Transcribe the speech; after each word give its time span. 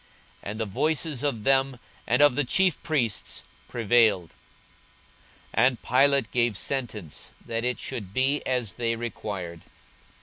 And 0.41 0.59
the 0.59 0.65
voices 0.65 1.21
of 1.21 1.43
them 1.43 1.77
and 2.07 2.23
of 2.23 2.35
the 2.35 2.43
chief 2.43 2.81
priests 2.81 3.43
prevailed. 3.67 4.31
42:023:024 5.53 5.53
And 5.53 5.81
Pilate 5.83 6.31
gave 6.31 6.57
sentence 6.57 7.33
that 7.45 7.63
it 7.63 7.79
should 7.79 8.11
be 8.11 8.43
as 8.43 8.73
they 8.73 8.95
required. 8.95 9.61